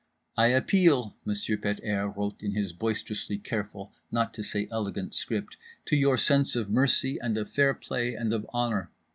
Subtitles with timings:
[0.35, 5.57] "I appeal" (Monsieur Pet airs wrote in his boisterously careful, not to say elegant, script)
[5.85, 8.89] "to your sense of mercy and of fair play and of honour.